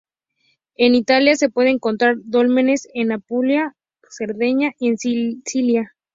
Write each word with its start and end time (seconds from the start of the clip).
En 0.77 0.95
Italia 0.95 1.35
se 1.35 1.49
puede 1.51 1.69
encontrar 1.69 2.15
dólmenes 2.23 2.87
en 2.95 3.11
Apulia, 3.11 3.75
Cerdeña 4.09 4.71
y 4.79 4.87
en 4.87 4.97
Sicilia. 4.97 5.93